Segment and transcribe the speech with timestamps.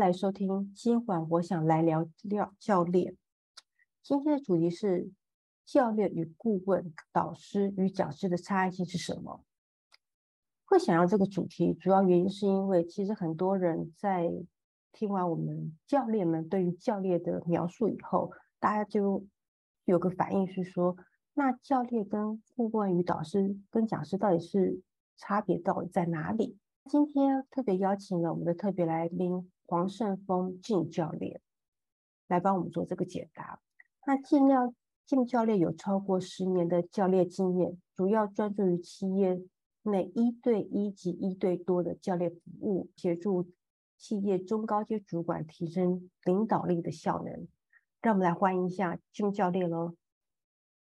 [0.00, 0.72] 来收听。
[0.74, 3.18] 今晚我想来聊聊教练。
[4.02, 5.10] 今天的主题是
[5.66, 9.44] 教练与顾问、导师与讲师的差异性是什么？
[10.64, 14.32] 会想要这个主题，主要原因是因为其实很多人在
[14.90, 19.26] 听完我们教练们对于教练的描述以后，大家就
[19.84, 20.96] 有个反应是说，
[21.34, 24.80] 那教练跟顾问与导师跟讲师到底是
[25.18, 26.56] 差别到底在哪里？
[26.86, 31.40] 今天特别邀请了我们的特别来宾黄胜峰俊教练
[32.26, 33.60] 来帮我们做这个解答。
[34.04, 39.40] 那 Jim 教练有超过十年的教练经验，主要专注于企业。
[39.82, 43.48] 内一对一及一对多的教练服务，协助
[43.96, 47.48] 企业中高阶主管提升领导力的效能。
[48.02, 49.94] 让我们来欢迎一下 Jim 教练喽。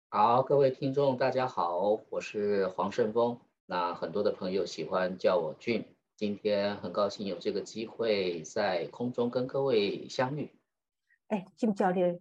[0.09, 3.39] 好，各位听众，大家好，我是黄胜峰。
[3.67, 5.85] 那很多的朋友喜欢叫我俊。
[6.19, 10.51] 今天很高兴有这个机会在空中跟各位相遇。
[11.27, 12.19] 哎，Jim 教练，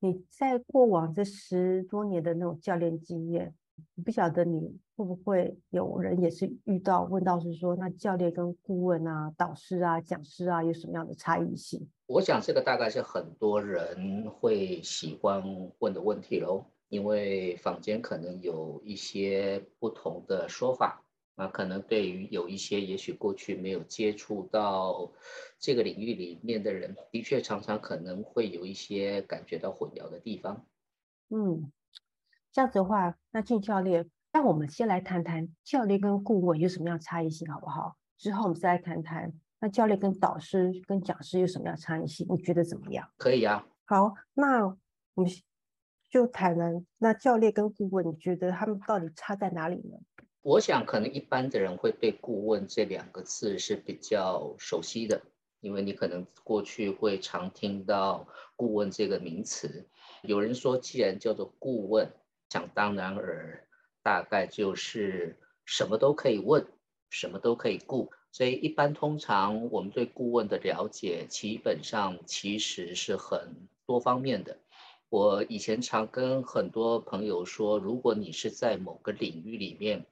[0.00, 3.54] 你在过往这十多年的那种教练经验。
[4.02, 11.86] 不晓得你会不会有人也是遇到问到是说，那教练跟顾问啊、导师啊、讲师啊有什么样的差异性？
[12.06, 15.42] 我想这个大概是很多人会喜欢
[15.80, 21.04] 问的问题喽，因为坊间可能有一些不同的说法，
[21.38, 25.12] 那可能对于有一些也许过去没有接触到
[25.60, 30.66] 这个领域里面的人，的确常常可能会有一些感觉到混淆的地方。
[31.30, 31.70] 嗯。
[32.50, 37.96] 这样子的话，那 Jim 教练，那我们先来谈谈教练跟顾问有什么样差异性，好不好？
[38.16, 43.08] 之后我们再来谈谈那教练跟导师跟讲师有什么样差异性，你觉得怎么样？
[43.16, 43.64] 可以啊。
[43.84, 44.66] 好，那
[45.14, 45.30] 我们
[46.10, 49.98] 就谈谈那教练跟顾问，你觉得他们到底差在哪里呢？
[50.48, 55.20] 我想，可能一般的人会对“顾问”这两个字是比较熟悉的，
[55.60, 58.26] 因为你可能过去会常听到
[58.56, 59.86] “顾问”这个名词。
[60.22, 62.10] 有人说，既然叫做顾问，
[62.48, 63.68] 想当然尔，
[64.02, 66.66] 大概就是什么都可以问，
[67.10, 68.10] 什么都可以顾。
[68.32, 74.56] 所以一般通常我们对顾问的了解，基本上其实是很多方面的。
[75.10, 80.06] 我以前常跟很多朋友说，如果你是在某个领域里面，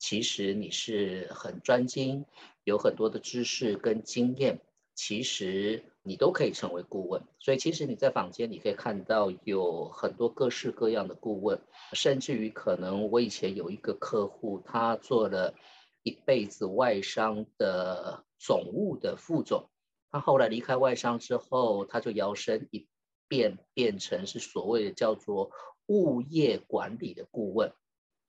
[0.00, 2.24] 其实你是很专精，
[2.64, 4.58] 有很多的知识跟经验，
[4.96, 5.84] 其实。
[6.02, 11.60] 你都可以成为顾问，所以其实你在坊间你可以看到有很多各式各样的顾问，
[11.92, 15.54] 甚至于可能我以前有一个客户，他做了
[16.02, 19.68] 一辈子外商的总务的副总，
[20.10, 22.88] 他后来离开外商之后，他就摇身一
[23.28, 25.50] 变变成是所谓的叫做
[25.84, 27.74] 物业管理的顾问，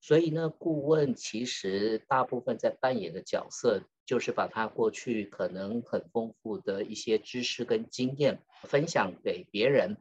[0.02, 3.84] 所以呢，顾问其实大部分在扮演的角色。
[4.04, 9.96] 就是把他过去可能很丰富的一些知识跟经验分享给别人，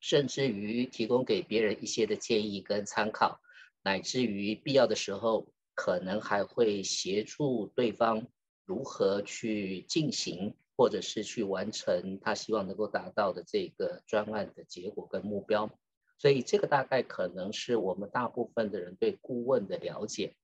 [0.00, 3.38] 甚至于提供给别人一些的建议跟参考，
[3.84, 8.26] 乃至于必要的时候，可能还会协助对方
[8.64, 15.78] 如何去进行，或者是去完成他希望能够达到的这个专案的结果跟目标。
[16.18, 20.34] 所以这个大概可能是我们大部分的人对顾问的了解。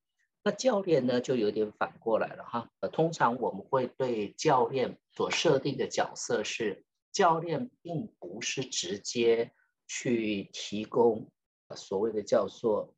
[0.45, 2.69] 那教练呢，就有点反过来了哈。
[2.81, 9.53] 呃，通常我们会对教练所设定的角色是，教练并不是直接
[9.87, 11.31] 去提供
[11.77, 12.93] 所谓的叫做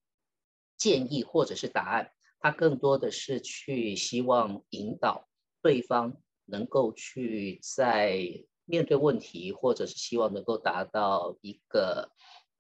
[0.77, 5.29] 建议或者是答案，他更多的是去希望引导
[5.63, 8.19] 对方能够去在
[8.65, 12.11] 面对问题，或者是希望能够达到一个。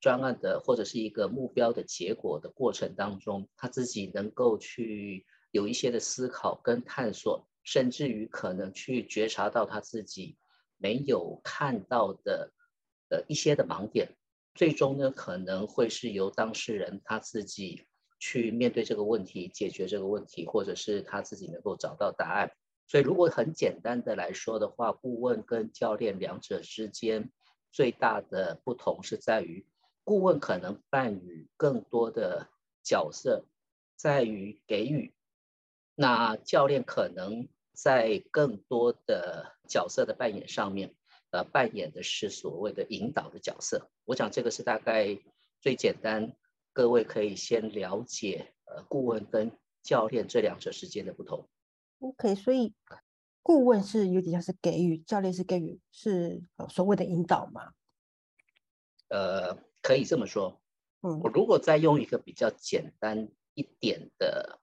[0.04, 10.36] 专案的或者是一个目标的结果的过程当中，他自己能够去有一些的思考跟探索，甚至于可能去觉察到他自己
[10.76, 12.52] 没有看到的
[13.08, 14.14] 的一些的盲点，
[14.54, 17.86] 最终呢，可能会是由当事人他自己
[18.18, 22.50] 去面对这个问题，解决这个问题，或者是他自己能够找到答案。
[22.86, 27.32] 所以，如果很简单的来说的话，顾问跟教练两者之间
[27.72, 29.64] 最大的不同是在于。
[30.04, 32.50] 顾问可能扮演更多的
[32.82, 33.46] 角色，
[33.96, 35.14] 在于给予；
[35.94, 40.94] 那教练可能在更多的角色的扮演上面，
[41.30, 43.90] 呃，扮演的是所谓的引导的角色。
[44.04, 45.18] 我想这个是大概
[45.62, 46.36] 最简单，
[46.74, 49.50] 各位可以先了解，呃，顾问跟
[49.82, 51.48] 教练这两者之间的不同。
[52.00, 52.74] OK，所以
[53.42, 57.72] 顾问是有点像是给予，教练是给予，是所谓的引导嘛？
[59.08, 59.56] 呃。
[59.84, 60.58] 可以这么说，
[61.02, 64.58] 嗯，我如果再用一个比较简单一点的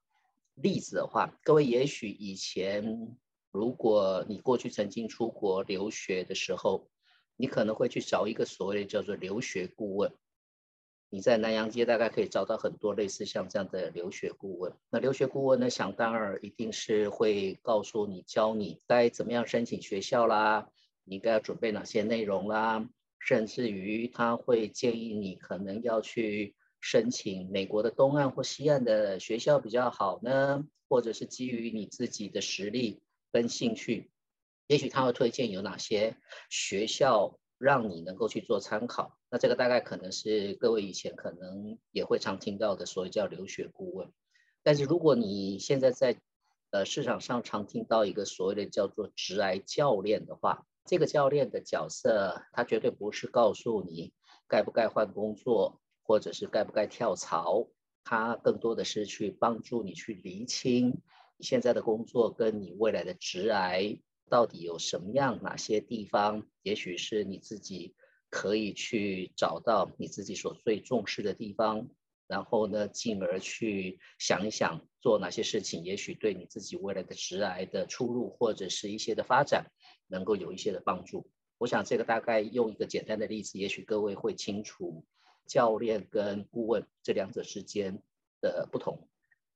[0.55, 3.15] 例子的话，各位也许以前
[3.51, 6.89] 如果你过去曾经出国留学的时候，
[7.35, 10.11] 你可能会去找一个所谓的叫做留学顾问。
[11.11, 14.73] 你在南洋街大概可以找到很多类似像这样的留学顾问。
[14.89, 20.67] 那留学顾问呢，想当然一定是会告诉你、教你该怎么样申请学校啦，
[21.03, 22.89] 你该要准备哪些内容啦，
[23.23, 34.09] 甚至于他会建议你可能要去申请美国的东岸或西岸的学校比较好呢，或者是基于你自己的实力跟兴趣，
[34.67, 36.17] 也许他会推荐有哪些
[36.49, 39.15] 学校让你能够去做参考。
[39.29, 44.11] 那这个大概可能是各位以前可能也会常听到的，所谓叫留学顾问。
[44.63, 46.19] 但是如果你现在在
[46.71, 54.13] 呃市场上常听到一个所谓的叫做职涯教练的话，这个教练的角色，他绝对不是告诉你
[54.47, 57.67] 该不该换工作，或者是该不该跳槽，
[58.03, 61.01] 他更多的是去帮助你去厘清
[61.37, 63.99] 你现在的工作跟你未来的职涯
[64.29, 67.95] 到底有什么样哪些地方，也许是你自己。
[68.33, 71.89] 可以去找到你自己所最重视的地方，
[72.31, 79.65] 然后呢，进而去想一想做哪些事情，也许对你自己未来的职涯的出路或者是一些的发展，
[80.07, 81.29] 能够有一些的帮助。
[81.57, 85.03] 我想这个大概用一个简单的例子，也许各位会清楚
[85.45, 88.01] 教练跟顾问这两者之间
[88.39, 89.09] 的不同。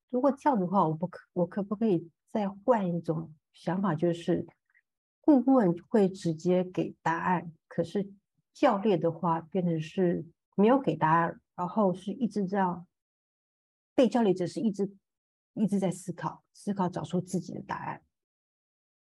[0.10, 4.46] 如果这样的话，我不可我可不可以再换一种想法，就是
[5.22, 8.12] 顾问会直接给答案，可是。
[8.56, 10.24] 教练的话，变成是
[10.56, 12.88] 没有给答案，然后是一直这样，
[13.96, 14.96] 被教练者是一直
[15.54, 18.04] 一直在思考，思考找出自己的答案。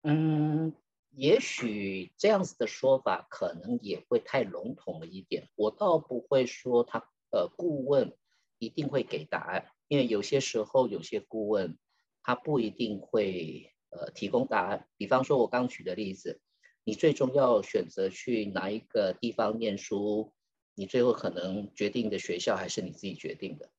[0.03, 0.75] 嗯，
[1.11, 5.49] 也许这样子的说法可能也会太笼统了一点。
[5.55, 6.99] 我倒不会说他
[7.31, 8.15] 呃顾问
[8.59, 11.79] 一定会给答案，因为有些时候有些顾问
[12.23, 14.87] 他不一定会呃提供答案。
[14.97, 16.41] 比方说，我刚举的例子。
[16.87, 20.34] 你最终要选择去哪一个地方念书，
[20.75, 23.71] 你最后可能决定的学校还是你自己决定的。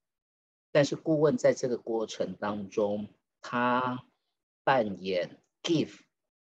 [0.72, 3.08] 但是顾问在这个过程当中，
[3.42, 4.06] 他
[4.64, 5.92] 扮演 give，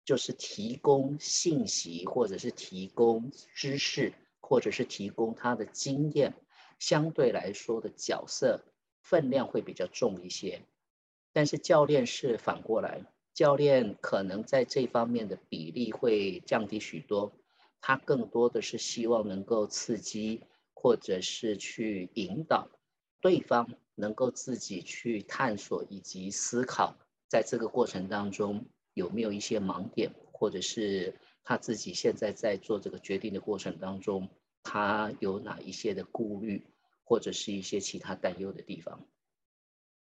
[0.05, 6.35] 就是提供信息，或者是提供知识，或者是提供他的经验，
[6.79, 8.65] 相对来说的角色
[9.01, 10.63] 分量会比较重一些。
[11.33, 13.05] 但是教练是反过来。
[13.33, 17.33] 教练可能在这方面的比例会降低许多，
[17.81, 20.43] 他更多的是希望能够刺激
[20.75, 22.69] 或者是去引导
[23.21, 26.97] 对方能够自己去探索以及思考，
[27.29, 34.29] 在这个过程当中有没有一些盲点，或者是他自己现在在做这个决定的过程当中，
[34.63, 36.65] 他有哪一些的顾虑，
[37.05, 39.07] 或者是一些其他担忧的地方。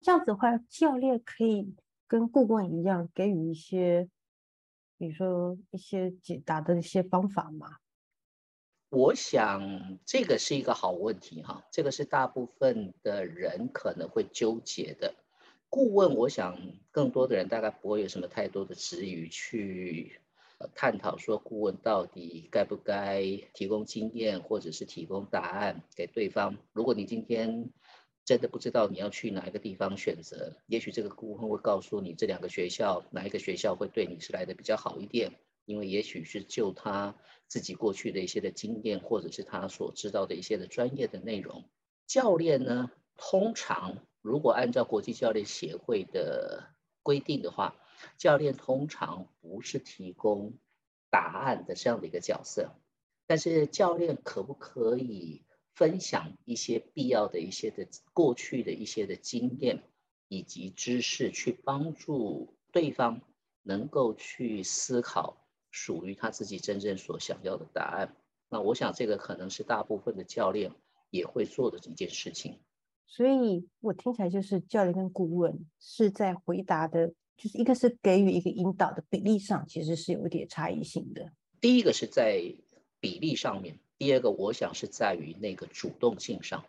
[0.01, 1.75] 这样子的话，教练可以。
[2.07, 4.09] 跟顾问一样，给予一些，
[5.01, 7.77] 比如说一些解答的一些方法吗？
[8.89, 15.15] 我想这个是一个好问题哈，这个是大部分的人可能会纠结的。
[15.69, 16.55] 顾问，我想
[16.91, 20.19] 更多的人大概不会有什么太多的质疑去
[20.75, 23.23] 探讨说顾问到底该不该
[23.55, 26.55] 提供经验或者是提供答案给对方。
[26.73, 27.71] 如果你今天
[28.31, 35.33] 真的不知道你要去哪一个地方选择，也许这个顾问会告诉你这两个学校哪一个学校会对你是来的比较好一点，
[35.65, 37.13] 因为也许是就他
[37.49, 41.65] 自己过去的一些的经验，或者是他所知道的一些的专业的内容。
[42.07, 46.69] 教练呢，通常如果按照国际教练协会的
[47.03, 47.75] 规定的话，
[48.17, 50.53] 教练通常不是提供
[51.09, 52.71] 答案的这样的一个角色，
[53.27, 55.43] 但是教练可不可以？
[55.81, 59.81] 分享一些必要的一些的过去的一些的经验
[60.27, 63.19] 以及知识，去帮助对方
[63.63, 68.15] 能够去思考属于他自己真正所想要的答案。
[68.47, 70.71] 那我想这个可能是大部分的教练
[71.09, 72.59] 也会做的一件事情。
[73.07, 81.33] 所以我听起来就是教练跟顾问是在回答的，就是一个是给予一个引导的比例上，其实是有一点差异性的。
[81.59, 82.39] 第一个是在
[82.99, 83.79] 比例上面。
[84.01, 86.65] 第二个，我想是在于那个主动性上，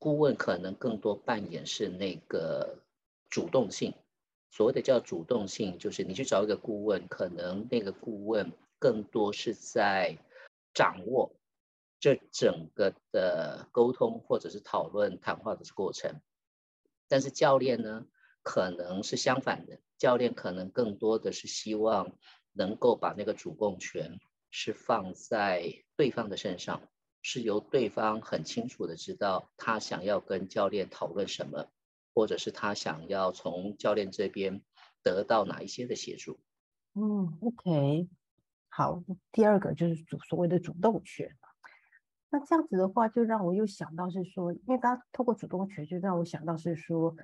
[0.00, 2.82] 顾问可能更多扮演是那个
[3.30, 3.94] 主动性。
[4.50, 10.18] 所谓的叫主动性，就是你去找一个顾问，可能那个顾问更多是在
[10.74, 11.36] 掌握
[12.00, 16.20] 这整个的沟通或者是讨论谈话的过程。
[17.06, 18.04] 但是教练呢，
[18.42, 22.18] 可能是相反的，教练可能更多的是希望
[22.52, 24.18] 能够把那个主动权。
[24.48, 26.82] 是放在对方的身上，
[27.22, 31.66] 是由对方很清楚的知道他想要跟教练讨论什么，
[32.14, 34.62] 或者是他想要从教练这边
[35.02, 36.38] 得到哪一些的协助。
[36.94, 38.08] 嗯，OK，
[38.68, 41.36] 好，第二个就是主所谓的主动权。
[42.30, 47.14] 那这样子的话，就让我又想到是说，因为刚刚透过主动权，就让我想到是说，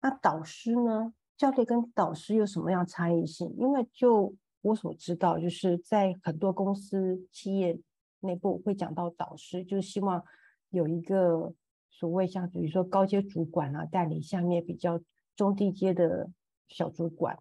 [0.00, 3.54] 那导师呢，教练跟导师有什么样差异性？
[3.58, 4.34] 因为就
[4.66, 7.78] 我所知道，就是在很多公司企业
[8.18, 10.24] 内部会讲到导师，就是希望
[10.70, 11.54] 有一个
[11.88, 15.00] 所谓像比如说高阶主管啊，带领下面比较
[15.36, 16.30] 中低阶的
[16.66, 17.38] 小主管。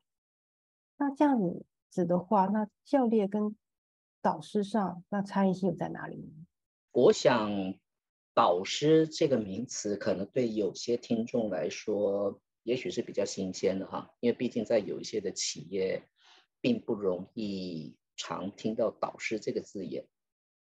[0.98, 1.40] 那这样
[1.90, 3.56] 子的话，那教练跟
[4.22, 6.46] 导师上，那差异性在哪里呢？
[6.92, 7.52] 我想，
[8.36, 16.04] 导师这个名词可能对有些听众来说，也许是比较新鲜的哈，因为毕竟在有一些的企业，
[16.66, 20.04] 并不容易常听到导师这个字眼。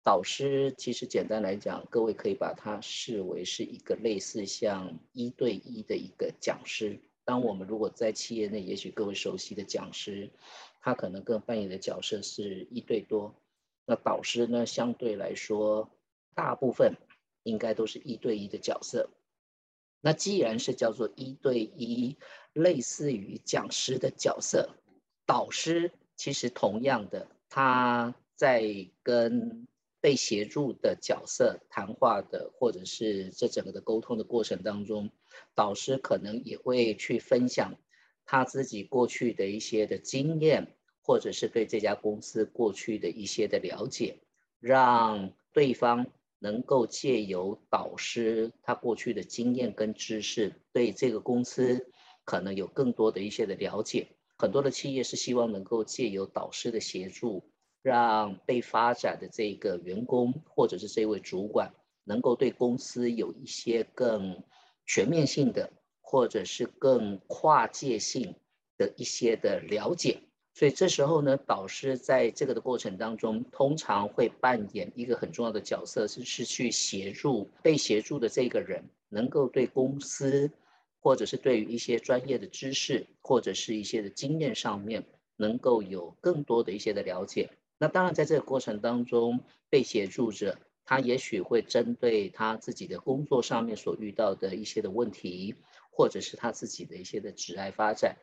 [0.02, 7.00] 导师其实简单来讲，各位可以把它视为是一个类似像一对一的一个讲师。
[7.24, 10.28] 当我们如果在企业内，也许各位熟悉的讲师，
[10.82, 13.34] 他可能更扮演的角色是一对多。
[13.86, 15.90] 那导师呢，相对来说。
[16.34, 16.94] 大部分
[17.44, 19.08] 应该都是一对一的角色。
[20.02, 22.14] 那既然是叫做一对一，
[22.52, 24.68] 类似于讲师的角色，
[25.26, 29.66] 导师其实同样的，他在跟
[30.00, 35.10] 被协助的角色谈话的，或者是这整个的沟通的过程当中，
[35.54, 37.74] 导师可能也会去分享
[38.24, 44.20] 他自己过去的一些的经验，或者是对这家公司过去的一些的了解，
[44.60, 46.06] 让对方。
[46.38, 51.90] 能够借由导师他过去的经验跟知识，对这个公司
[52.24, 54.08] 可能有更多的一些的了解。
[54.38, 57.42] 很多的企业是希望能够借由导师的协助，
[57.82, 61.72] 让被发展的这个员工或者是这位主管，
[62.04, 64.42] 能够对公司有一些更
[64.86, 68.34] 全面性的，或者是更跨界性
[68.76, 70.18] 的一些的了解。
[70.52, 80.50] 所以这时候呢，导师在这个的过程当中，通常会扮演一个很重要的角色，是是去协助被协助的这个人，能够对公司，
[81.06, 85.04] 或者是对于一些专业的知识，或者是一些的经验上面，
[85.36, 87.48] 能够有更多的一些的了解。
[87.78, 89.38] 那当然，在这个过程当中，
[89.70, 95.54] 被协助者他也许会针对他自己的工作上面所遇到的一些的问题，
[95.92, 98.16] 或者是他自己的一些的职业发展。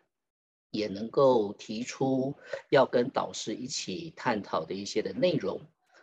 [0.70, 2.36] 也能够提出
[2.70, 5.62] 要跟导师一起探讨的一些的内容，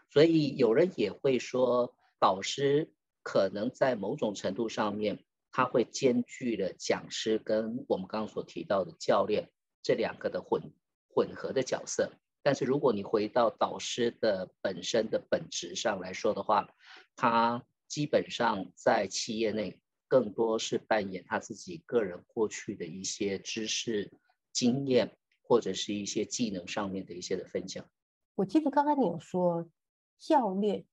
[0.08, 2.88] 所以有人也会说，导师
[3.22, 5.18] 可能在某种程度上面，
[5.52, 9.50] 他会兼具了讲师跟我们刚刚所提到的教练
[9.82, 10.72] 这两个的混
[11.08, 12.12] 混合的角色。
[12.42, 16.68] 但是如果你回到导师的本身的本质上来说的话，
[17.16, 19.78] 他基本上在企业内
[20.08, 24.10] 更多是扮演他自己个人过去的一些知识。
[24.52, 27.88] 经验或者是一些技能上面的一些的分享。
[28.34, 29.70] 我记得刚刚你有说，
[30.18, 30.84] 教练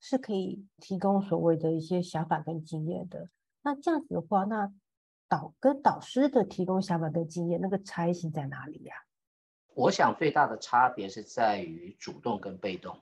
[0.00, 3.28] 是可以提供所谓的一些想法跟经验的。
[3.62, 4.72] 那这样子的话，那
[5.28, 8.94] 导跟导师的提供想法跟经验，那个差异性在哪里呀？
[9.74, 13.00] 我想最大的差别是在于主动跟被动。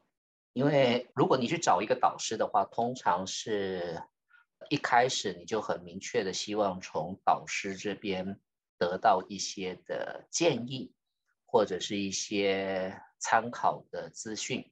[0.53, 4.03] 因为如果你去找一个导师的话，通常是
[4.69, 8.41] 一开始你就很明确的希望从导师这边。
[8.81, 10.95] 得到一些的建议，
[11.45, 14.71] 或者是一些参考的资讯。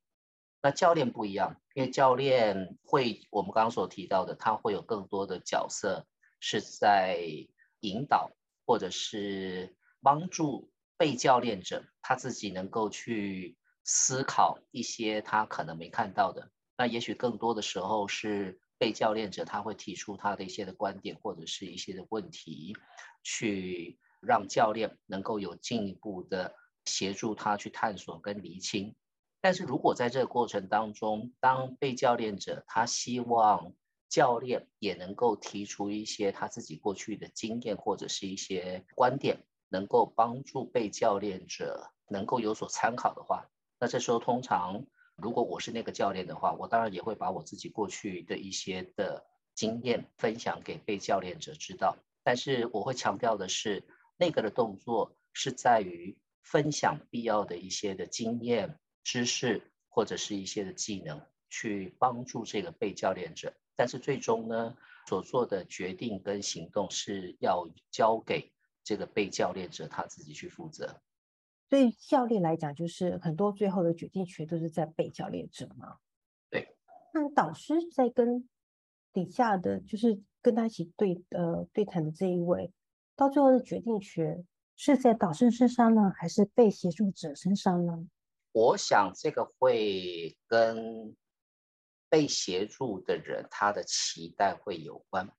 [0.67, 6.05] 那教练不一样，因为教练会，我们刚刚所提到的，他会有更多的角色
[6.41, 7.21] 是在
[7.83, 8.33] 引导，
[8.67, 16.51] 或者是帮助被教练者他自己能够去思考一些他可能没看到的。
[16.77, 22.77] 那也许更多的时候是被教练者他会提出他的一些的观点，或者是一些的问题。
[23.23, 26.57] 去让教练能够有进一步的
[26.87, 28.97] 协助他去探索跟厘清，
[29.47, 33.73] 但是如果在这个过程当中，当被教练者他希望
[34.09, 43.49] 教练也能够提出一些他自己过去的经验或者是一些观点，能够帮助被教练者能够有所参考的话，
[43.79, 44.85] 那这时候通常
[45.15, 49.25] 如果我是那个教练的话，我当然也会把我自己过去的一些的
[49.55, 51.97] 经验分享给被教练者知道。
[52.25, 53.85] 但是我会强调的是，
[54.17, 63.55] 那个的动作是在于分享必要的一些的经验、知识或者是一些的技能，去帮助这个被教练者。
[63.77, 71.01] 但是最终呢，所做的决定跟行动是要交给这个被教练者他自己去负责。
[71.69, 75.99] 对教练来讲，就是很多最后的决定权都是在被教练者嘛。
[76.51, 76.77] 对。
[77.15, 78.49] 那导师在跟
[79.13, 80.21] 底下的就是。
[80.43, 82.73] 跟他一起对呃对谈的这一位，
[83.17, 84.47] 到最后的决定权
[84.77, 88.07] 是在导师身上呢，还是被协助者身上呢？
[88.57, 91.15] 我想这个会跟
[92.09, 95.31] 被协助的人他的期待会有关。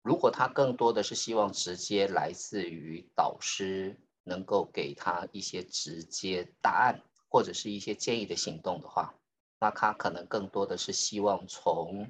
[0.00, 9.14] 如果他更多的是希望直接来自于导师能够给他一些直接答案，或者是一些建议的行动的话，
[9.60, 12.08] 那他可能更多的是希望从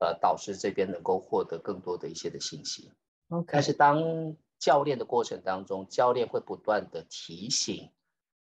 [0.00, 2.90] 呃导师这边能够获得更多的一些的信息。
[3.28, 3.50] Okay.
[3.52, 7.92] 但是当教练的过程当中，教练会不断的提醒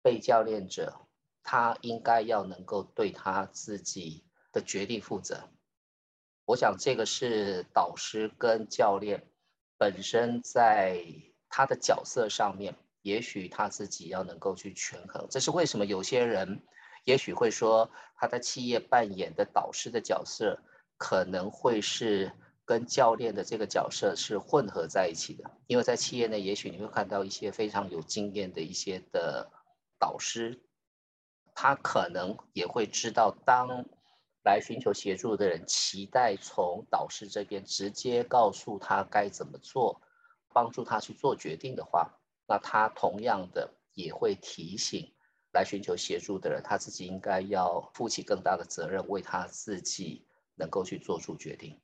[0.01, 1.07] 被教练者，
[1.50, 5.50] 他应该要能够对他自己的决定负责。
[6.44, 9.25] 我想这个是导师跟教练
[9.77, 11.01] 本身在
[11.48, 15.25] 他的角色上面，也许他自己要能够去权衡。
[15.30, 16.62] 这是为什么有些人
[17.06, 20.60] 也许会说他在企业扮演的导师的角色
[20.98, 22.30] 可能会是。
[22.68, 29.50] 跟教练的这个角色是混合在一起的，因为在企业内，也许你会看到一些非常有经验的一些的
[29.98, 30.60] 导师，
[31.60, 33.84] 他可能也会知道，当
[34.44, 40.00] 来寻求协助的人期待从导师这边直接告诉他该怎么做，
[40.54, 42.14] 帮助他去做决定的话，
[42.48, 45.12] 那他同样的也会提醒
[45.52, 51.76] 来寻求协助的人，他自己应该要负起更大的责任，为他自己能够去做出决定。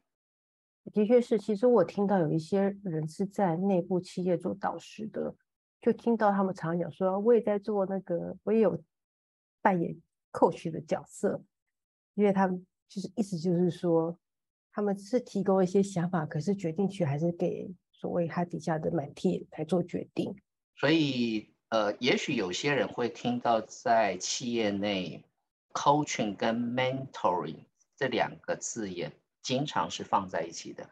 [0.94, 5.36] 的确是，其实我听到有一些人是在内部企业做导师的，
[5.82, 8.80] 就听到他们常讲说，我也在做那个，我也有
[9.64, 10.00] 扮演
[10.32, 11.44] coach 的角色，
[12.14, 14.16] 因为他们就是意思就是说，
[14.72, 20.36] 他们是提供一些想法，可是决定权还是给所谓他底下的 mentee 来做决定。
[20.76, 25.26] 所以，呃，也许有些人会听到在企业内
[25.72, 29.12] coaching 跟 mentoring 这两个字眼。
[29.42, 30.90] 经常是放在一起的，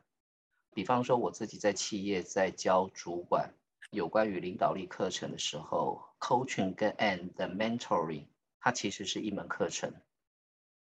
[0.74, 3.50] 比方说我自己在企业在教主管
[3.92, 8.26] 有关于领导力课程的时候，coaching 跟 and mentoring，
[8.62, 9.92] 它其实是一门课程，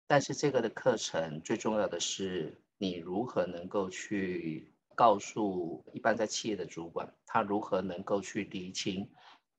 [0.09, 9.09] 但是这个的课程最重要的是你如何能够去告诉一般在企业的主管，他如何能够去厘清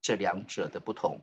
[0.02, 1.22] 这两者的不同。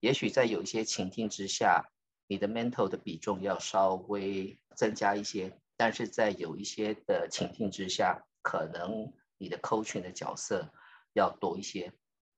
[0.00, 1.88] 也许在有一些情境之下，
[2.26, 5.56] 你的 mental 的比重要稍微增加一些。
[5.76, 10.72] 但是在有一些的情境之下，可能你的 coaching 的角色
[11.12, 11.92] 要多一些。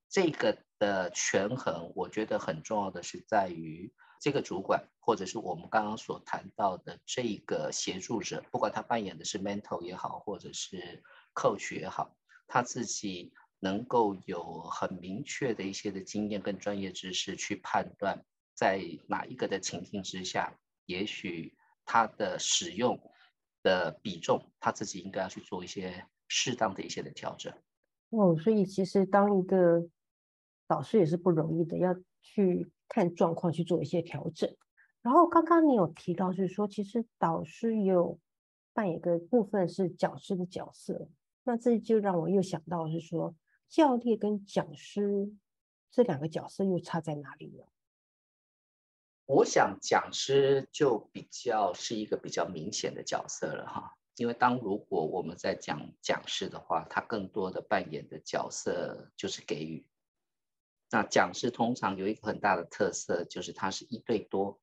[0.08, 11.02] 这个的权衡，我觉得很重要的是在于这个主管，或者是我们刚刚所谈到的这个协助者，不管他扮演的是 mentor 也好，或者是
[11.34, 12.16] coach 也好，
[12.46, 23.00] 他自己能够有很明确的一些的经验跟专业知识去判断，在哪一个的情境之下，也许他的使用。
[23.62, 27.52] 的比重，他自己应该要去做一些适当的一些的调整。
[28.10, 29.84] 哦，所以其实当一个
[30.66, 34.54] 导师也是不容易的，要去看状况去做一些调整。
[35.02, 38.18] 然后刚刚你有提到是说，其实导师有
[38.72, 41.08] 扮演一个部分是讲师的角色，
[41.44, 43.34] 那这就让我又想到是说，
[43.68, 45.32] 教练跟讲师
[45.90, 47.66] 这两个角色又差在哪里了？
[49.26, 59.86] 我想讲师就比较是一个比较明显的角色了哈，因为当如果我们在讲讲师的话，他更多的扮演的角色就是给予。
[60.90, 64.60] 那讲师通常有一个很大的特色，就是他是一对多，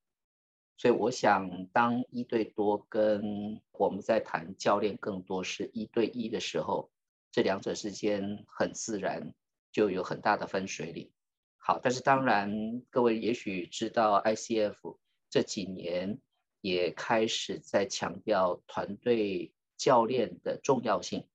[0.77, 6.89] 所以我想当一对多跟我们在谈教练更多是一对一的时候，
[7.31, 9.33] 这两者之间很自然
[9.71, 11.11] 就有很大的分水岭。
[11.57, 14.97] 好，但是当然，各位也许知道，ICF
[15.29, 16.19] 这几年
[16.61, 21.27] 也开始在强调团队教练的重要性。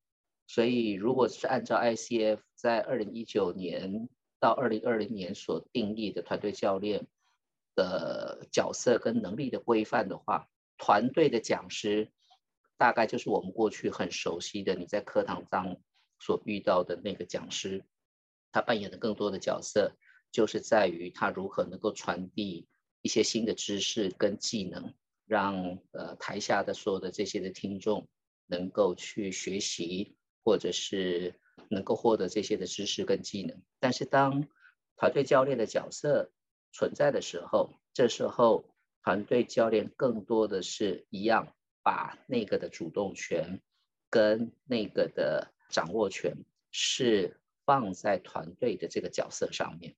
[0.46, 4.08] 所以，如果是按照 ICF 在二零一九年
[4.40, 7.06] 到二零二零年所定义的团队教练
[7.74, 12.10] 的角色跟能力的规范的话，团队的讲师
[12.76, 15.76] 大概就是我们过去很熟悉的你在课堂上
[16.18, 17.84] 所遇到的那个讲师，
[18.52, 19.92] 他扮演的更多的角色。
[20.30, 22.68] 就是在于他如何能够传递
[23.00, 24.92] 一些新的知识跟技能，
[25.24, 28.06] 让呃台下的所有的这些的听众
[28.46, 33.60] 能够去学习，或者是能够获得这些的知识跟技能。
[33.80, 34.48] 但是当
[34.96, 36.30] 团队教练的角色
[36.72, 38.64] 存在的时候，这时候
[39.02, 43.60] 团队教练更多的是一样把那个的主动权
[44.10, 46.36] 跟那个的掌握权
[46.70, 49.94] 是放在团队的这个角色上面。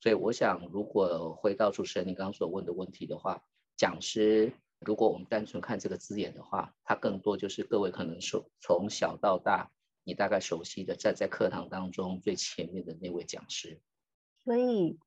[0.00, 3.42] 所以我想，如果回到主持人你刚刚所问的问题的话，
[3.76, 9.70] 讲师，如果我们单纯看这个字眼的话，它更多就是各位可能从从小到大
[10.04, 13.80] 你大概熟悉的站在课堂当中最前面的那位讲师。
[14.42, 14.98] 所以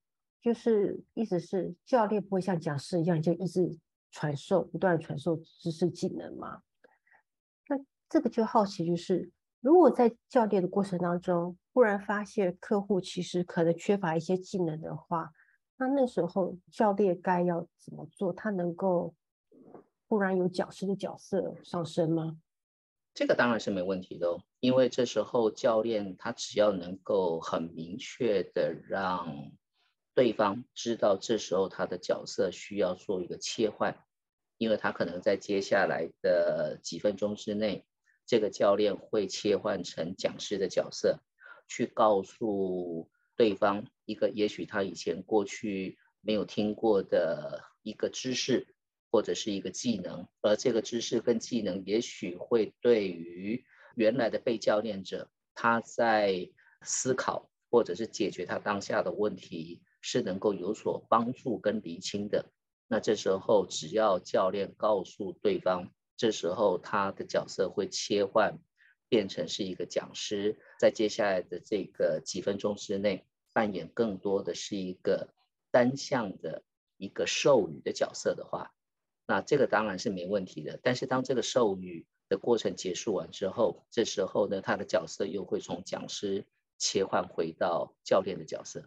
[0.41, 3.79] 就是意思是教练不会像讲师一样就一直
[4.11, 6.61] 传授不断传授知识技能吗？
[7.67, 7.77] 那
[8.09, 15.31] 这个就好奇就是，如果在教练的过程当中，忽然发现客户其实可能缺乏一些技能的话，
[15.77, 18.31] 那那时候教练该要怎么做？
[18.31, 19.15] 他能够
[20.07, 22.37] 忽然有讲师的角色上升吗？
[23.13, 29.51] 这个当然是没问题的哦，因为这时候教练他只要能够很明确的让
[30.15, 33.97] 对方知道，这时候他的角色需要做一个切换，
[34.57, 37.85] 因为他可能在接下来的几分钟之内，
[38.25, 41.19] 这个教练会切换成讲师的角色。
[41.65, 48.72] 去告诉对方一个也许他以前过去没有听过的一个知识
[49.13, 53.63] 或者是一个技能，而这个知识跟技能也许会对于
[53.95, 56.49] 原来的被教练者他在
[56.81, 62.51] 思考或者是解决他当下的问题是能够有所帮助跟厘清的。
[62.87, 68.59] 那这时候只要教练告诉对方，这时候他的角色会切换。
[69.09, 75.29] 变成是一个讲师，在接下来的这个几分钟之内，扮演更多的是一个
[75.69, 76.63] 单向的
[76.97, 78.73] 一个授予的角色的话，
[79.25, 80.79] 那这个当然是没问题的。
[80.83, 86.45] 但是当这个授予的过程结束完之后，这时候呢，他的角色又会从讲师
[86.77, 88.83] 切换回到教练的角色。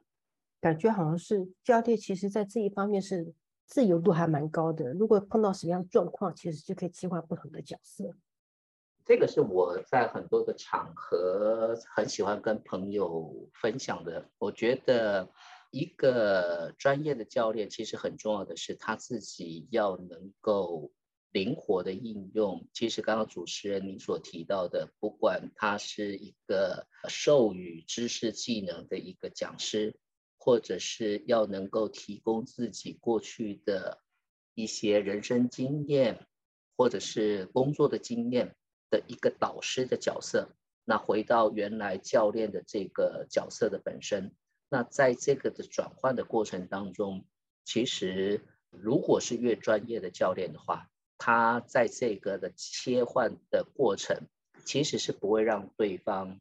[0.61, 3.35] 感觉好像是教练其实在这一方面是
[3.67, 4.93] 自由度还蛮高的。
[4.95, 8.15] 如果碰到什么样状况，其实就可以切换不同的角色。
[9.05, 14.29] 这个是我在很多的场合很喜欢跟朋友分享的。
[14.39, 15.29] 我觉得
[15.71, 20.93] 一个专业的教练其实很重要的是他自己要能够
[21.33, 22.69] 灵活的应用。
[22.73, 29.99] 其实刚刚主持人您所提到的，不管他是一个授予知识技能的一个讲师，
[30.39, 34.03] 或者是要能够提供自己过去的
[34.55, 36.27] 一些人生经验，
[36.77, 38.57] 或者是工作的经验。
[38.89, 40.49] 的一个导师的角色，
[40.85, 44.33] 那回到原来教练的这个角色的本身，
[44.69, 47.25] 那在这个的转换的过程当中，
[47.65, 54.29] 其实如果是越专业的教练的话，他在这个的切换的过程，
[54.65, 56.41] 其实是不会让对方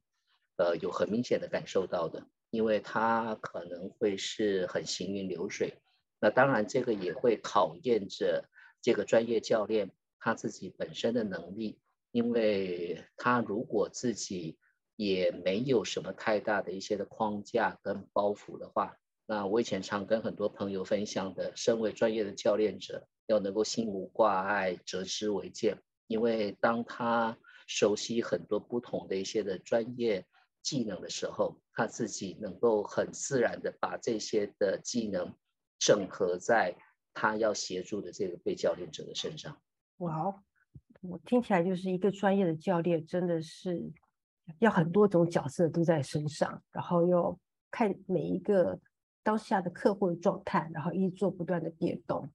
[0.58, 5.78] 呃有很明显的感受到的，因为他可能会是很行云流水。
[6.20, 8.50] 那当然，这个也会考验着
[8.82, 11.80] 这个专业教练他自己本身的能力。
[12.12, 14.58] 因为他如果自己
[14.96, 25.78] 也没有什么太大的一些的框架跟包袱的话，那我以前常跟很多朋友分享的，身为专业的教练者，要能够心无挂碍，折枝为剑。
[26.08, 30.26] 因为当他熟悉很多不同的一些的专业
[30.62, 35.36] 技能的时候，他自己能够很自然的把这些的技能
[35.80, 36.76] 整合在
[37.14, 39.60] 他要协助的这个被教练者的身上。
[39.98, 40.44] 哇哦！
[41.02, 43.92] 我听起来就是一个专业的教练，真的是
[44.60, 47.38] 要很多种角色都在身上，然后又
[47.72, 48.80] 看每一个
[49.24, 52.30] 当下的客户的状态，然后一直做不断的变动。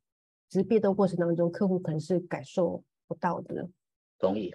[0.49, 3.69] 只是变动过程当中，客户可能是感受不到的。
[4.19, 4.53] 同意。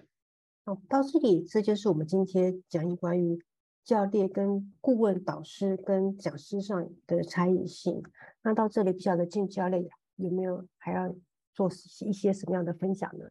[0.65, 3.39] 好，到这里，这就是我们今天讲一关于
[3.85, 8.03] 教练跟顾问、导师跟讲师上的差异性。
[8.41, 9.87] 那到这里，不晓得进教练
[10.17, 11.15] 有没有还要
[11.53, 11.69] 做
[12.01, 13.29] 一些什么样的分享呢？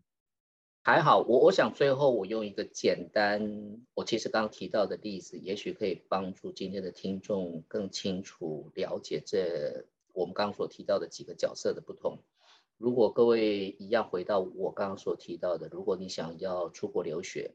[0.87, 12.18] 还好，我我想最后我用一个简单，我其实刚刚提到的例子，也许可以帮助今天的听众更清楚了解这我们刚刚所提到的几个角色的不同。
[12.77, 17.53] 如果各位一样回到我刚刚所提到的，如果你想要出国留学，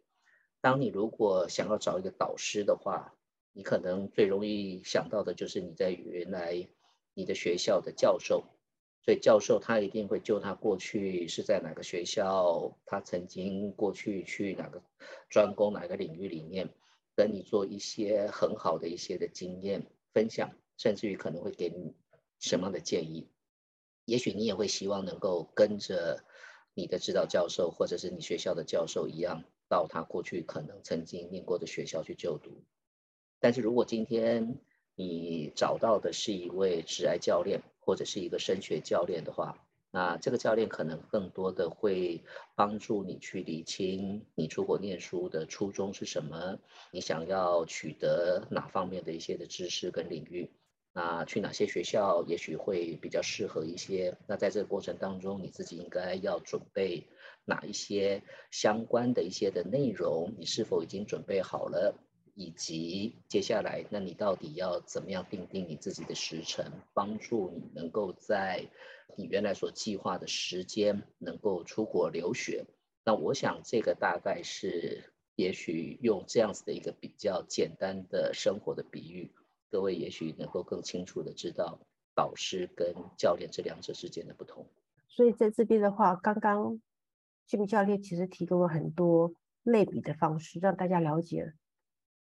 [0.60, 3.13] 当你如果想要找一个导师的话，
[3.54, 6.68] 你可能最容易想到的就是你在原来
[7.13, 8.46] 你的学校的教授。
[9.10, 14.84] 所以教授他一定会就他过去是在哪个学校，他曾经过去去哪个
[15.32, 16.69] 专攻哪个领域里面，
[17.15, 21.95] 跟你做一些很好的一些的经验分享，甚至于可能会给你
[22.38, 23.28] 什么样的建议。
[24.06, 26.24] 也许你也会希望能够跟着
[26.76, 32.63] 你的指导教授或者是你学校的教授一样，到他过去可能曾经念过的学校去就读。
[33.39, 34.60] 但是如果今天
[34.93, 39.58] 你找到的是一位职涯教练，或者是一个升学教练的话，
[39.92, 42.22] 那这个教练可能更多的会
[42.56, 46.60] 帮助你去理清你出国念书的初衷是什么，
[46.92, 50.52] 你想要取得哪方面的一些的知识跟领域，
[50.94, 54.15] 那去哪些学校也许会比较适合一些。
[54.28, 57.08] 那在这个过程当中，你自己应该要准备
[57.46, 61.96] 哪一些相关的一些的内容，你是否已经准备好了？
[62.39, 68.65] 以及接下来，那你到底要怎么样定定你自己的时程，帮助你能够在
[69.17, 72.65] 你原来所计划的时间能够出国留学？
[73.04, 79.30] 那我想这个大概是，也许用这样子的一个比较简单的生活的比喻，
[79.69, 81.78] 各位也许能够更清楚的知道
[82.15, 84.65] 导师跟教练这两者之间的不同。
[85.10, 86.80] 所以在这边的话，刚刚
[87.45, 91.52] 这个教练其实提供了很多类比的方式，让大家了解。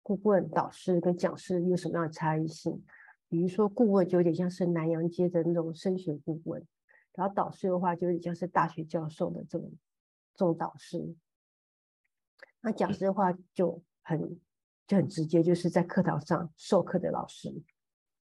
[0.03, 2.83] 顾问、导师跟讲师有什么样的差异性？
[3.29, 6.65] 比如说，顾问就有点像是南洋街的那种升学顾问，
[7.13, 9.71] 然后导师的话就有点像是大学教授的这种
[10.35, 11.15] 这种导师。
[12.61, 14.39] 那讲师的话就很
[14.85, 17.49] 就很直接，就是在课堂上授课的老师。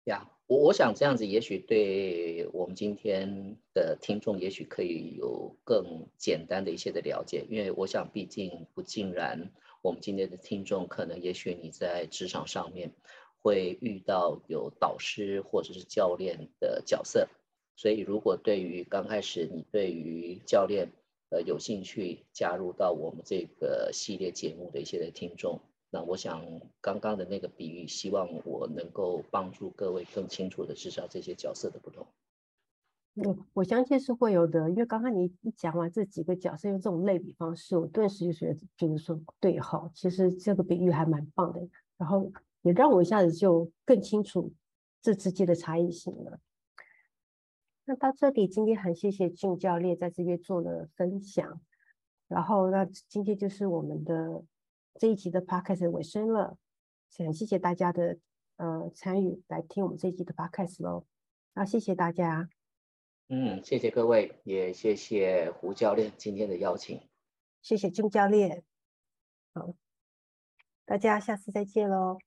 [0.04, 9.52] 呀，yeah, 我我想这样子，也许对我们今天的听众，也许可以有更简单的一些的了解，因为我想，毕竟不尽然。
[9.80, 12.92] 我们今天的听众可能，也许你在职场上面
[13.40, 17.28] 会遇到有导师或者是教练的角色，
[17.76, 20.90] 所以如果对于刚开始你对于教练
[21.30, 25.60] 呃有兴趣加入到我们这个系列节目的一些的听众，
[25.90, 26.44] 那我想
[26.80, 32.06] 刚刚的那个比喻，希望我能够帮助各位更清楚的知道这些角色的不同。
[33.24, 42.30] 我我相信是会有的，因为刚刚你一讲完这几个角色用这种类比方式，我顿时就觉得就是说对哈，其实这个比喻还蛮棒的，然后
[42.62, 44.52] 也让我一下子就更清楚
[45.00, 46.38] 这之间的差异性了。
[47.84, 51.60] 那到这里，今天很谢谢俊教练在这边做了分享，
[52.28, 54.44] 然后那今天就是我们的
[54.94, 56.56] 这一集的 podcast 尾声了，
[57.16, 58.18] 很谢谢大家的
[58.58, 61.06] 呃参与来听我们这一集的 podcast 喽，
[61.54, 62.50] 那谢谢大家。
[63.28, 67.00] 嗯，谢谢各位，也谢谢胡教练今天的邀请。
[67.60, 68.64] 谢谢金教练，
[69.52, 69.74] 好，
[70.86, 72.18] 大家下次再见喽。